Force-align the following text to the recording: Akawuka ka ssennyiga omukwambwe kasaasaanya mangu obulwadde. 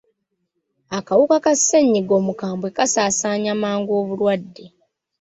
Akawuka 0.97 1.35
ka 1.45 1.53
ssennyiga 1.57 2.13
omukwambwe 2.19 2.69
kasaasaanya 2.77 3.51
mangu 3.63 3.91
obulwadde. 4.01 4.65